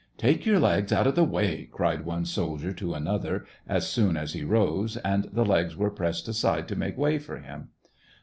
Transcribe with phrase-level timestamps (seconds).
[0.27, 4.33] "Take your legs out of the way!" cried one soldier to another, as soon as
[4.33, 7.69] he rose, and the legs were pressed aside to make way for him.